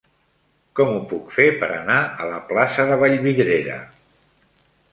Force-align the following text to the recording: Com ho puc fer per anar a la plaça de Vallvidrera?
Com 0.79 0.93
ho 0.93 1.01
puc 1.11 1.29
fer 1.35 1.45
per 1.63 1.69
anar 1.75 1.99
a 2.25 2.29
la 2.31 2.41
plaça 2.53 2.87
de 2.93 2.99
Vallvidrera? 3.05 3.79